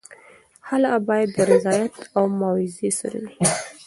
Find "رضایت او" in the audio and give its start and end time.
1.51-2.23